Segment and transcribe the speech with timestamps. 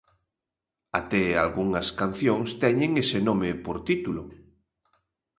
[0.99, 4.21] Até algunhas cancións teñen ese nome por título.